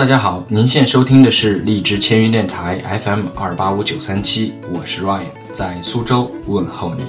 [0.00, 7.04] 大家好，您现在收听的是荔枝签约电台 FM 二八五九三七，我是 Ryan，在苏州问候你。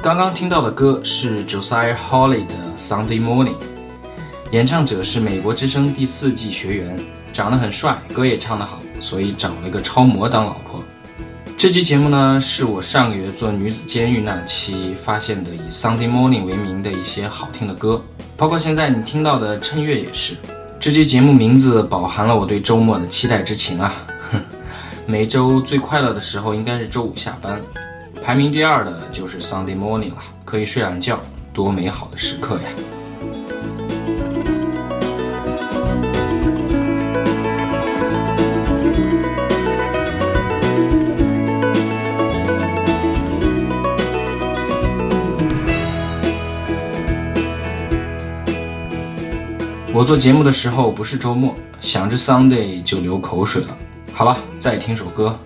[0.00, 3.56] 刚刚听到的歌是 Josiah Hawley 的 Sunday Morning，
[4.52, 6.96] 演唱者是美国之声第四季学员，
[7.32, 10.80] 长得很帅，歌也唱得好，所以找了个超模当老婆。
[11.58, 18.00] 这期节目呢，是我上个月做女子监狱那期发现的以 Sunday Morning 为名的一些好听的歌，
[18.36, 20.36] 包括现在你听到的趁月也是。
[20.80, 23.94] 这期节目名字饱含了我对周末的期待之情啊！
[24.30, 24.40] 哼，
[25.06, 27.58] 每周最快乐的时候应该是周五下班，
[28.22, 31.18] 排名第二的就是 Sunday morning 了，可以睡懒觉，
[31.54, 32.93] 多美好的时刻呀！
[49.94, 53.68] 我做节目的时候不是周末，想着 Sunday 就流口水了。
[54.12, 55.38] 好了，再听首歌。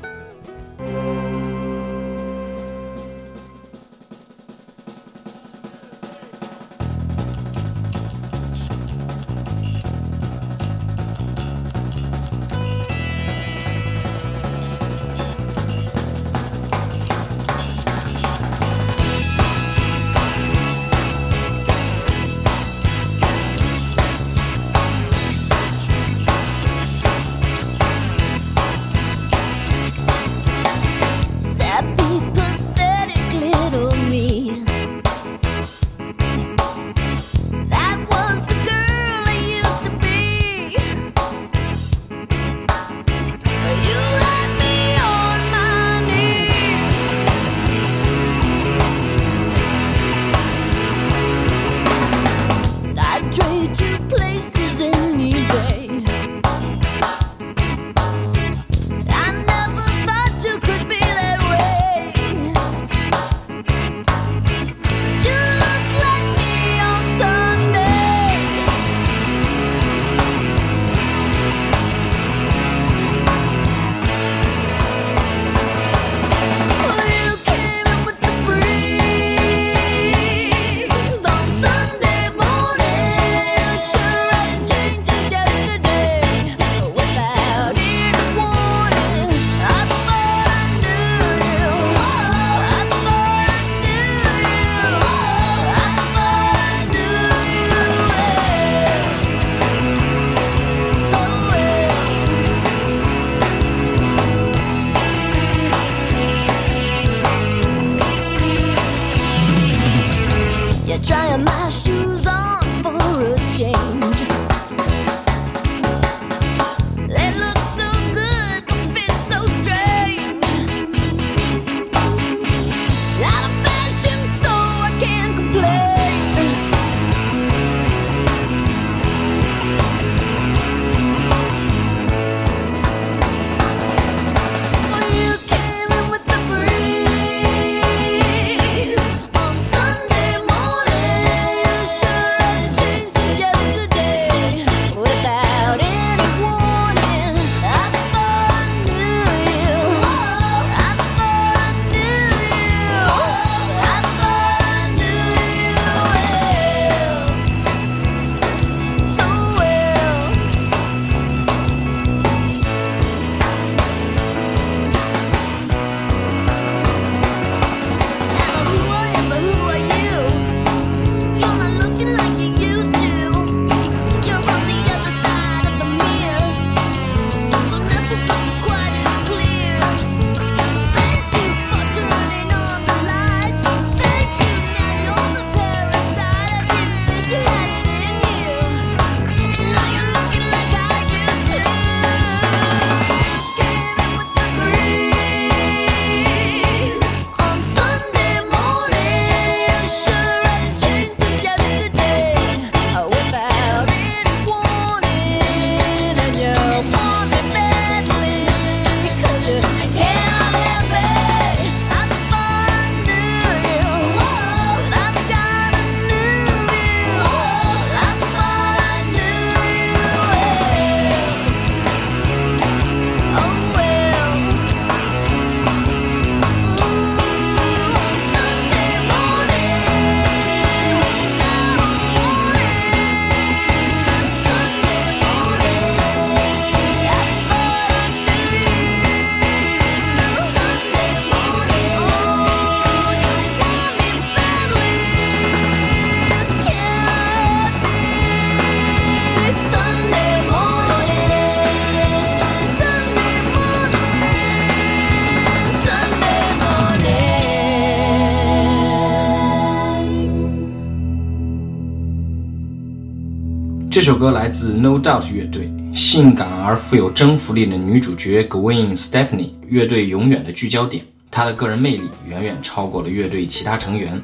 [263.91, 271.03] 这首歌来自 No Doubt 乐队，性感而富有征服力的女主角 Gwen Stefani，乐队永远的聚焦点。
[271.31, 274.21] 她的个人魅力远远超过了乐队其他成员。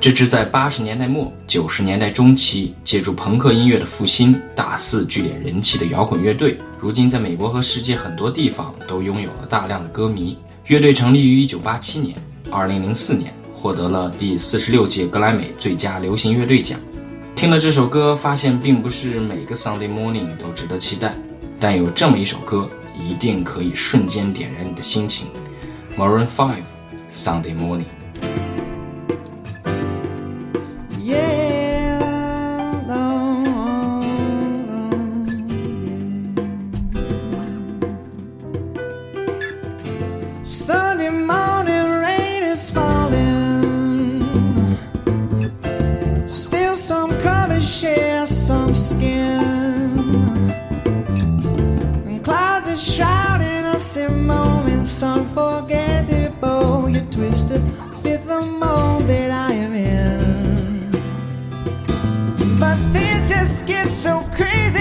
[0.00, 10.36] 这支在八十年代末九十年代中期借助朋克音乐的复兴，大肆聚敛人气的摇滚乐队，如今在美国和世界很多地方都拥有了大量的歌迷。
[10.66, 12.16] 乐队成立于一九八七年，
[12.50, 16.78] 二零零四年获得了第四十六届格莱美最佳流行乐队奖。
[17.36, 21.14] 听了这首歌，发现并不是每个 Sunday morning 都值得期待，
[21.60, 22.66] 但有这么一首歌，
[22.98, 25.26] 一定可以瞬间点燃你的心情。
[25.98, 26.62] Maroon Five
[27.12, 27.95] Sunday Morning。
[54.86, 56.88] Moments unforgettable.
[56.88, 57.60] You twisted
[58.02, 60.90] fit the mold that I am in.
[62.60, 64.78] But things just get so crazy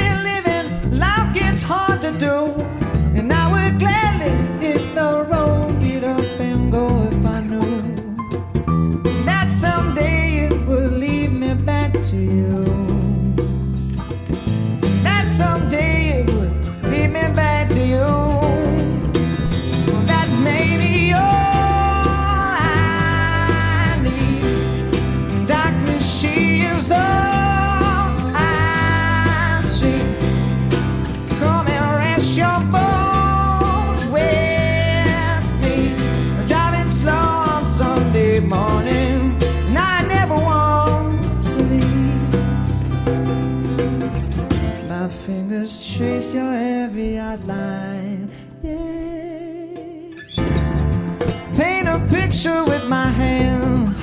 [52.10, 54.00] picture with my hands.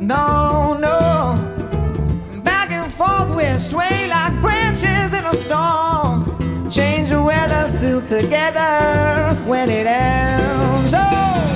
[0.00, 1.38] No, no.
[2.42, 6.70] Back and forth we sway like branches in a storm.
[6.70, 10.92] Change the weather, still together when it ends.
[10.94, 11.47] Oh,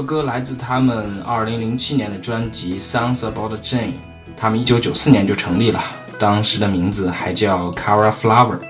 [0.00, 3.88] 首歌来自他们二零零七年的专辑《Songs About Jane》，
[4.34, 5.84] 他们一九九四年就成立了，
[6.18, 8.69] 当时的名字还叫 Cara Flower。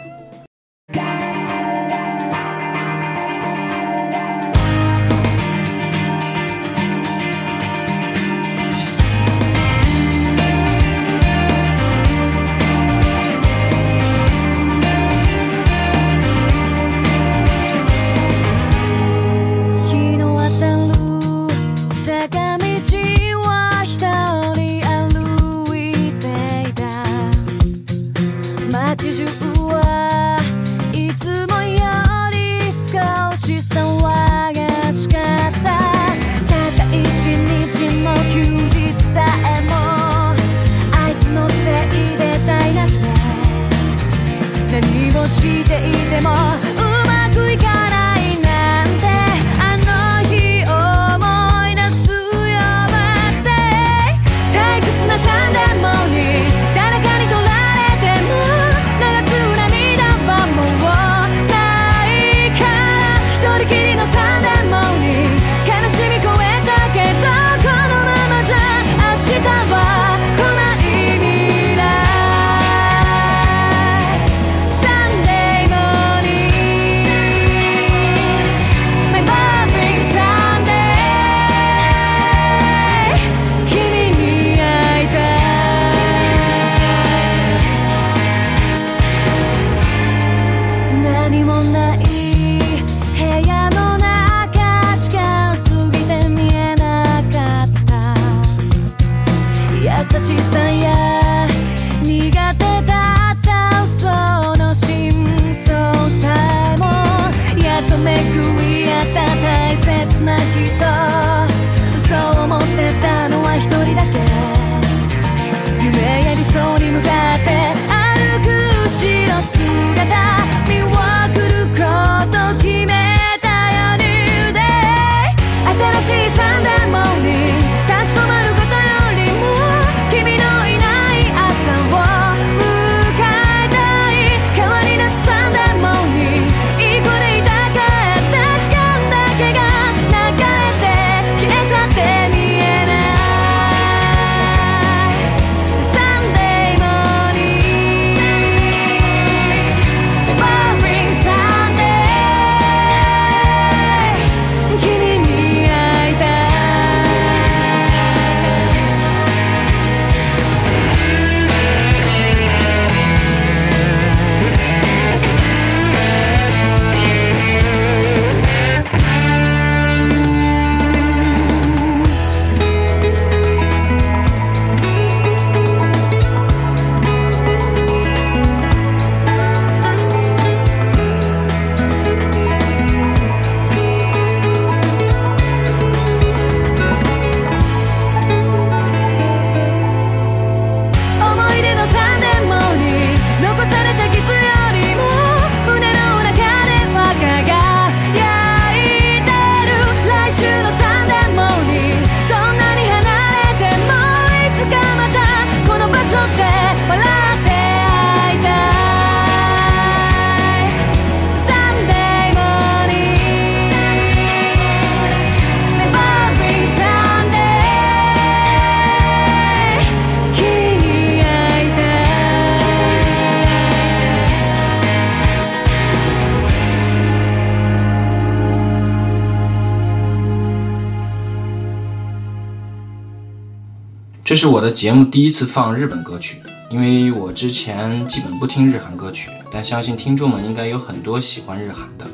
[234.31, 236.41] 这是我的节目第一次放日本歌曲，
[236.71, 242.07] 因为我之前基本不听日韩歌曲，但相信听众们应该有很多喜欢日韩的，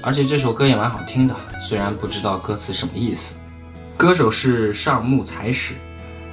[0.00, 3.34] 而且这首歌也蛮好听的，虽然不知道歌词什么意思。
[3.96, 5.74] 歌手是上木彩史，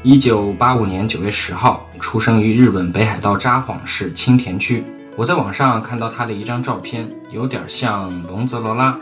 [0.03, 4.83] 一九八五年九月十号出生于日本北海道札幌市青田区。
[5.15, 8.95] 我在网上看到他的一张照片，有点像龙泽罗拉。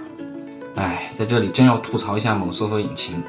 [0.75, 3.21] 哎，在这里真要吐槽一下某搜索引擎。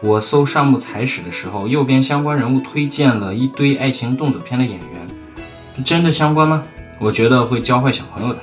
[0.00, 6.62] 我搜上木彩史的时候，右边相关人物推荐了一堆爱情动作片的演员，真的相关吗？
[7.00, 8.38] 我觉得会教坏小朋友的。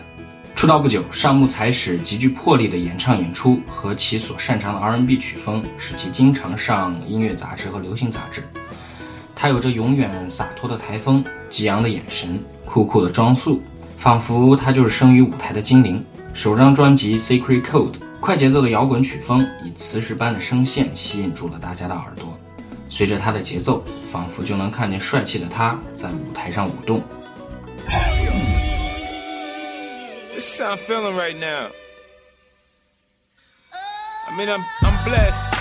[0.54, 8.44] 出道不久，上木彩史极具魄力的演唱演出和其所擅长的 R&B 曲风，使其经常上音乐杂志和流行杂志。
[9.34, 13.62] 他有着永远洒脱的台风、激昂的眼神、酷酷的装束，
[13.98, 16.04] 仿佛他就是生于舞台的精灵。
[16.34, 17.92] 首张专辑《Secret Code》
[18.26, 22.36] 快节奏的摇滚曲风以磁石般的声线吸引住了大家的耳朵，
[22.90, 27.04] 随着它的节奏，仿佛就能看见帅气的他在舞台上舞动。
[30.34, 31.70] This how I'm feeling right now.
[34.28, 35.54] I mean, I'm I'm blessed.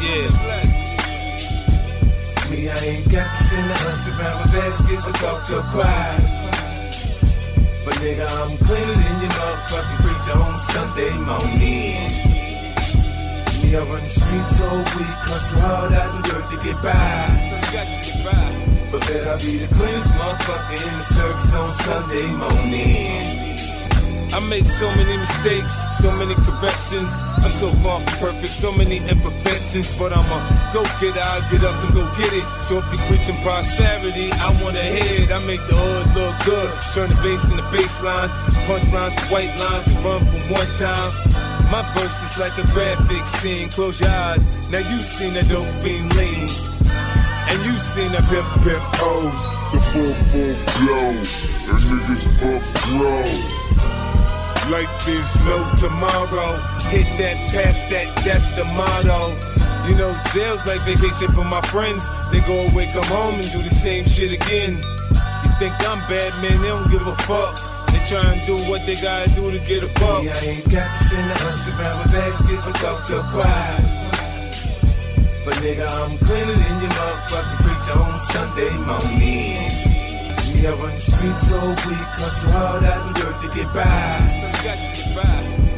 [0.00, 0.30] Yeah.
[2.52, 5.62] Me, I ain't got to send a hush around my basket or talk to a
[5.72, 6.33] crowd.
[8.04, 12.12] Nigga, I'm cleaner than your motherfucking preacher on Sunday morning.
[13.62, 17.00] Me, I run the streets all week, hustle hard out in dirt to get by.
[18.92, 23.43] But bet I'll be the cleanest motherfucker in the service on Sunday morning.
[24.34, 27.14] I make so many mistakes, so many corrections.
[27.38, 29.96] I'm so far from perfect, so many imperfections.
[29.96, 30.38] But I'm a
[30.74, 32.42] go getter, I get up and go get it.
[32.58, 35.30] So if you're preaching prosperity, I want to head.
[35.30, 36.66] I make the hood look good.
[36.98, 38.26] Turn the bass in the bass line,
[38.66, 41.10] punch lines to white lines, and run from one time.
[41.70, 43.70] My verse is like a graphic scene.
[43.70, 46.50] Close your eyes, now you seen a dope fiend lean.
[47.46, 49.70] And you seen a pimp pimp O's, oh.
[49.70, 51.14] the full full blow,
[51.70, 53.93] and niggas puff grow.
[54.70, 56.56] Like there's no tomorrow.
[56.88, 59.36] Hit that, pass that, that's the motto.
[59.88, 62.08] You know, jail's like vacation for my friends.
[62.32, 64.80] They go away, come home, and do the same shit again.
[65.44, 66.56] You think I'm bad, man?
[66.62, 67.60] They don't give a fuck.
[67.92, 70.24] They try and do what they gotta do to get a buck.
[70.24, 74.04] Yeah, I ain't got to send a hush around my basket or talk to crowd.
[75.44, 79.93] But nigga, I'm cleaner than your motherfucking preacher on Sunday morning.
[80.64, 83.84] I run the streets all week, hustle hard out in dirt to get by.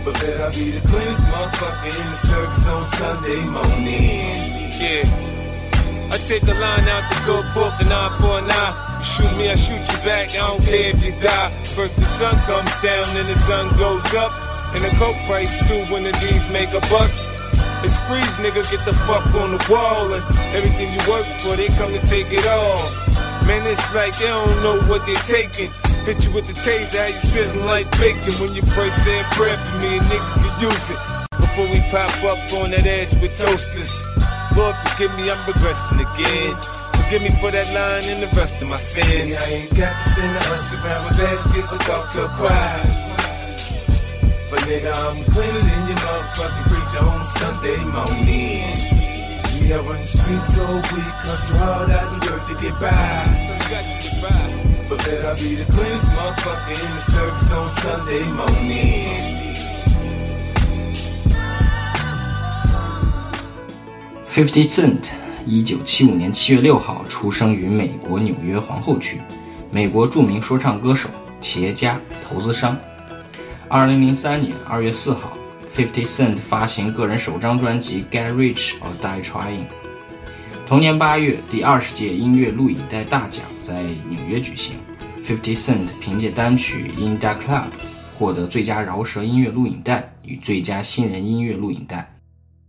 [0.07, 4.31] But bet I'll be the cleanest motherfucker in the service on Sunday morning.
[4.79, 6.15] Yeah.
[6.15, 8.75] I take a line out the good book, an eye for an eye.
[9.03, 10.31] You shoot me, I shoot you back.
[10.39, 11.51] I don't care if you die.
[11.75, 14.31] First the sun comes down, then the sun goes up.
[14.71, 17.27] And the coke price too when the D's make a bust.
[17.83, 20.15] It's freeze, nigga, get the fuck on the wall.
[20.15, 20.23] And
[20.55, 22.79] everything you work for, they come to take it all.
[23.47, 25.71] Man, it's like they don't know what they're taking.
[26.03, 28.35] Hit you with the taser, how you sizzling like bacon.
[28.43, 30.99] When you pray, say a prayer for me, a nigga can use it.
[31.31, 33.95] Before we pop up on that ass with toasters.
[34.59, 36.59] Lord, forgive me, I'm regressing again.
[36.99, 39.39] Forgive me for that line and the rest of my sins.
[39.39, 43.07] I ain't got to send a hush around my basket or talk to a crowd.
[44.51, 48.96] But nigga, I'm cleaner than your motherfucking preacher on Sunday morning.
[49.67, 52.93] Me, I run the streets all week, hustle hard out in dirt to get by.
[54.89, 59.35] But bet I'll be the cleanest motherfucker in the service on Sunday morning.
[64.29, 65.11] Fifty Cent，
[65.47, 69.21] 一九七五年七月六号出生于美国纽约皇后区，
[69.73, 71.09] 美国著名说唱歌手、
[71.41, 71.99] 企业家、
[72.29, 72.77] 投资商。
[73.69, 75.37] 二零零三年二月四号
[75.77, 79.59] ，Fifty Cent 发行个人首张专辑《Get Rich or Die Trying》。
[80.67, 84.75] 同年八月，第二十届音乐录影带大奖在纽约举行
[85.25, 87.65] ，Fifty Cent 凭借单曲《In Da Club》
[88.19, 92.11] 获得最佳饶舌音乐录影带与最佳新人音乐录影带。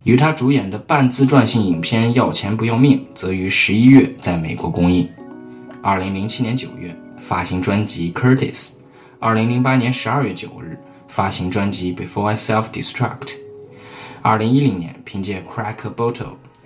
[0.04, 5.10] 由他主演的半自传性影片《要钱不要命》则于十一月在美国公映。
[5.82, 8.54] 二零零七年九月发行专辑《Curtis》，
[9.20, 13.20] 二零零八年十二月九日发行专辑《Before I Self Destruct》。
[14.22, 16.14] 二零一零年凭借《Crack a Bottle》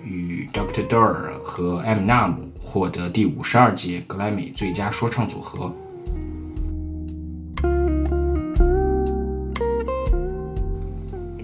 [0.03, 0.87] 与 Dr.
[0.87, 5.71] Dre 和 M 纳姆获得第五十二届格莱美最佳说唱组合。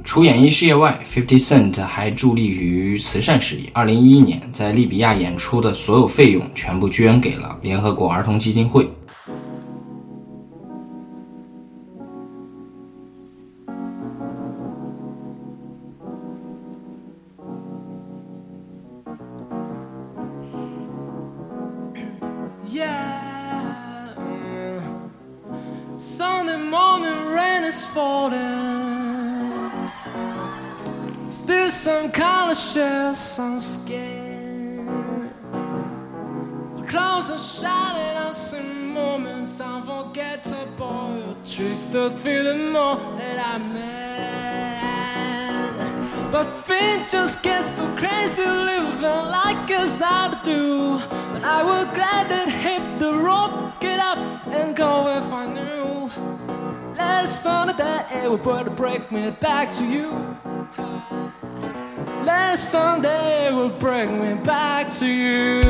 [0.03, 3.69] 除演艺事业外，Fifty Cent 还致力于慈善事业。
[3.73, 8.89] 二零一一年，在利比亚演出的所有费用全部捐给了联合国儿童基金会。
[27.67, 29.69] Is falling.
[31.27, 35.29] Still some kind of share some skin.
[36.87, 41.17] Clouds are shining, I see moments unforgettable.
[41.17, 43.97] You twisted feeling more than I meant.
[46.31, 50.99] But things just get so crazy living like as I do.
[51.33, 55.86] But I would gladly hit the road, get up and go if I knew
[57.17, 60.07] that it's sunny that everybody break me back to you.
[62.25, 65.61] That Sunday will bring me back to you.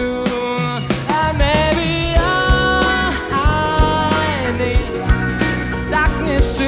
[1.20, 6.68] And maybe all I need darkness to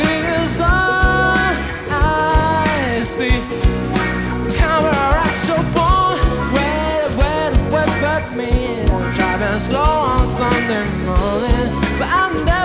[9.12, 11.68] driving slow on Sunday morning,
[12.00, 12.59] but I'm there.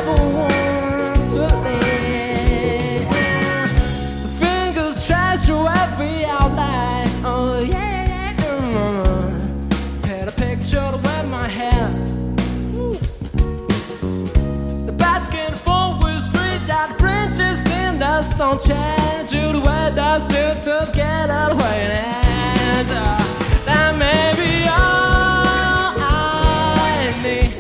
[18.45, 21.31] on change you the way that together to get
[23.65, 27.53] that may be all I need.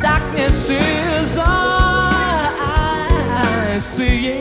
[0.00, 1.46] Darkness is all
[2.60, 4.40] I see.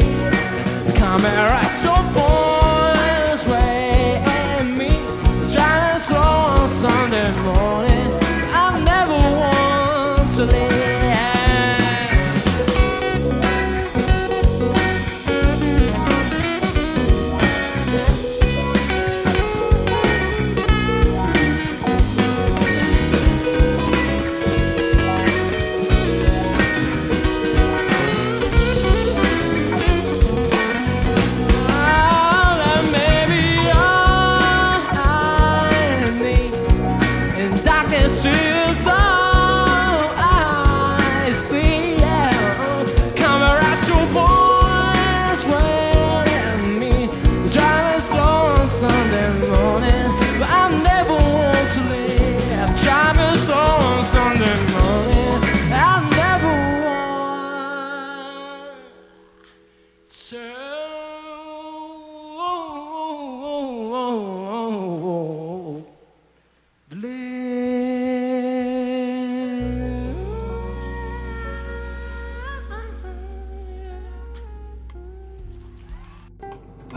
[0.99, 2.56] Camera so far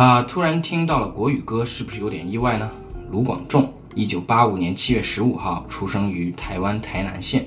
[0.01, 2.71] 啊，突然听到了国语歌，是不是有点意外呢？
[3.11, 7.47] 卢广仲，一九八五年七月十五号出生于台湾台南县，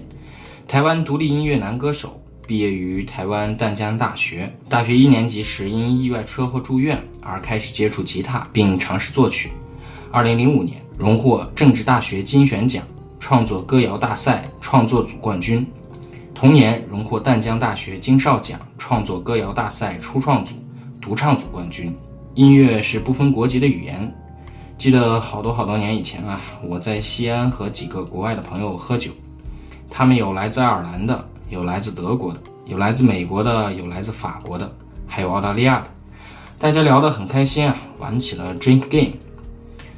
[0.68, 4.48] 台湾独立音乐男歌手，毕业于台湾淡江大学。
[4.70, 9.50] 大学一年级时因意外车祸住院，而开始接触吉他，并尝试作曲。
[10.12, 12.84] 二零零五年荣获政治大学金选奖
[13.20, 15.66] 创作歌谣大赛创作组冠军，
[16.36, 20.54] 同年荣获淡江大学金少奖创作歌谣大赛初创组
[21.02, 21.92] 独唱组冠军。
[22.36, 24.12] 音乐是不分国籍的语言。
[24.76, 29.12] 记得好多好多年以前啊，我在西安和几个国外的朋友喝酒，
[29.88, 35.88] 他们有来自爱尔兰的，有来自德国的，有来自美国的，有来自法国的，还有澳大利亚的。
[36.58, 39.12] 大家聊得很开心啊，玩起了 drink game，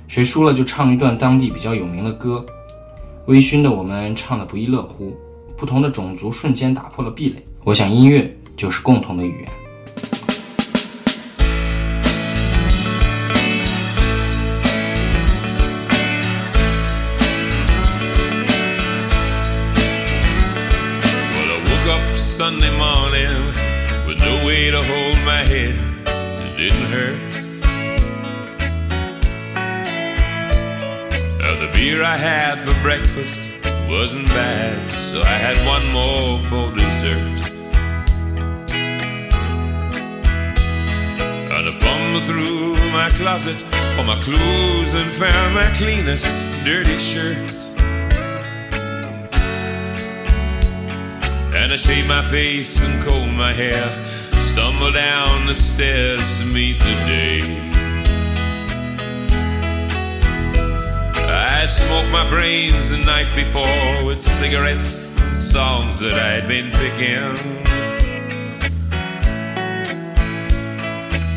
[0.10, 2.46] 谁输了就唱一段当地比较有名的歌。
[3.28, 5.16] 微醺的我们唱得不亦乐乎，
[5.58, 7.42] 不同的种族瞬间打破了壁垒。
[7.64, 9.50] 我想音乐就是共同的语言。
[31.76, 33.52] Beer I had for breakfast
[33.90, 37.38] wasn't bad, so I had one more for dessert.
[41.52, 43.62] And I fumbled through my closet
[43.96, 46.26] for my clothes and found my cleanest
[46.64, 47.52] dirty shirt.
[51.54, 53.86] And I shaved my face and combed my hair.
[54.40, 57.65] Stumbled down the stairs to meet the day.
[61.66, 67.34] I smoked my brains the night before with cigarettes and songs that I'd been picking.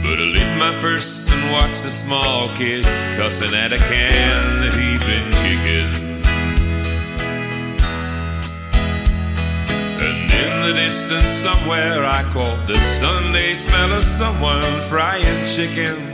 [0.02, 2.84] But I lit my first and watched the small kid
[3.16, 5.88] cussing at a can that he'd been kicking.
[10.04, 16.07] And in the distance somewhere I caught the Sunday smell of someone frying chicken.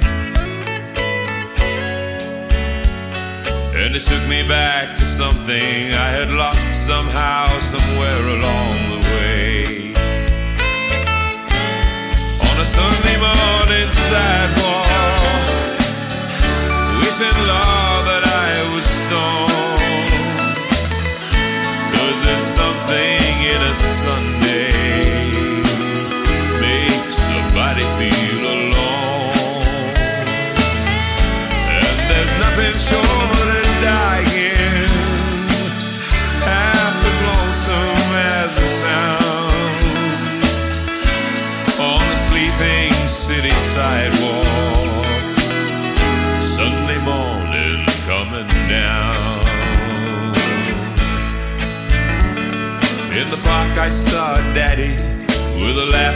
[3.85, 8.04] And it took me back to something I had lost somehow, somewhere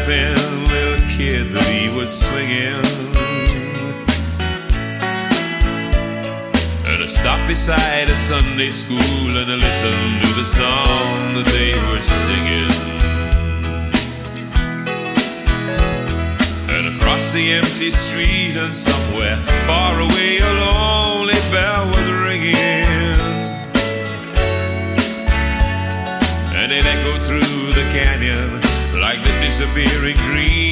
[0.09, 2.81] laughing little kid that he was swinging.
[6.88, 11.75] And I stopped beside a Sunday school and I listened to the song that they
[11.88, 12.73] were singing.
[16.75, 22.88] And across the empty street and somewhere far away a lonely bell was ringing.
[29.61, 30.67] a very dream.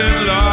[0.00, 0.47] and love.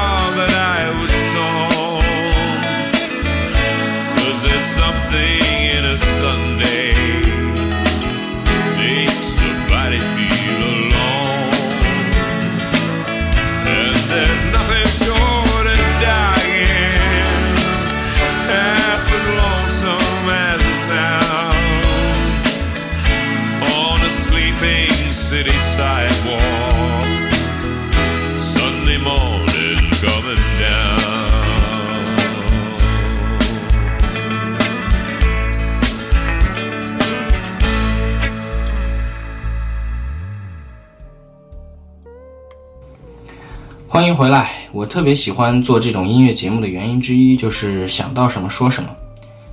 [43.96, 44.52] 欢迎回来。
[44.74, 48.90] 我特别喜欢做这种音乐节目的原因之一，就是想到什么说什么。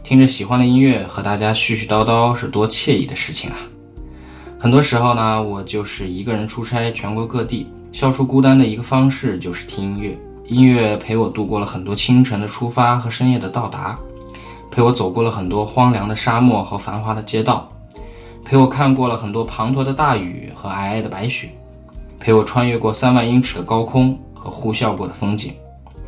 [0.03, 3.57] 听着喜欢的音乐和大家絮絮叨叨是多惬意的事情啊！
[4.59, 10.19] 很多时候呢，我就是一个人出差全国各地，消除孤单的一个方式就是听音乐。
[10.47, 13.97] 音乐陪我度过了很多清晨的出发和深夜的到达，
[14.73, 17.71] 陪我走过了很多荒凉的沙漠和繁华的街道，
[18.45, 21.49] 陪我看过了很多滂沱的大雨和皑皑的白雪，
[22.19, 25.53] 陪我穿越过三万英尺的高空和呼啸过的风景。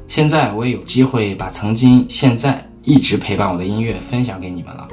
[0.08, 4.88] 现在我也有机会把曾经、现在一直陪伴我的音乐分享给你们了。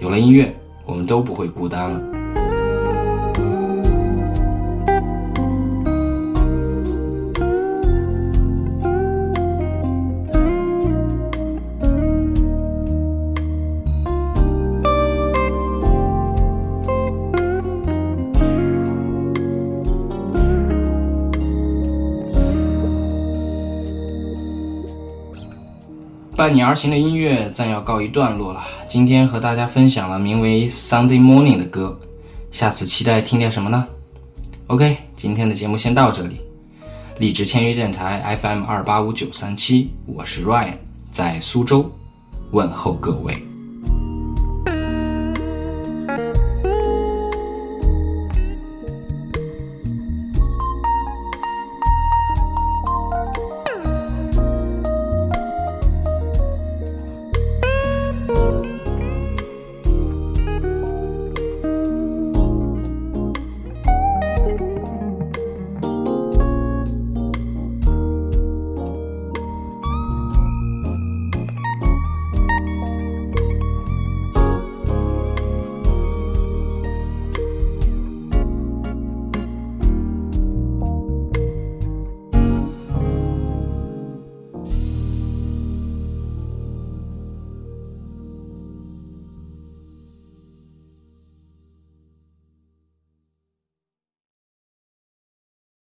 [0.00, 0.52] 有了音乐，
[0.86, 2.00] 我们都不会孤单了。
[26.50, 28.66] 伴你而行的音乐暂要告一段落了。
[28.88, 31.96] 今天和大家分享了名为《Sunday Morning》的歌，
[32.50, 33.86] 下次期待听点什么呢
[34.66, 36.40] ？OK，今天的节目先到这里。
[37.20, 40.74] 荔枝签约电台 FM 二八五九三七，我是 Ryan，
[41.12, 41.88] 在苏州
[42.50, 43.49] 问候各位。